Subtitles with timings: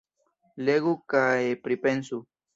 [0.69, 1.29] Legu kaj
[1.69, 2.23] pripensu!